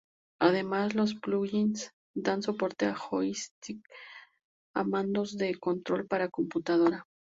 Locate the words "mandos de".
4.83-5.59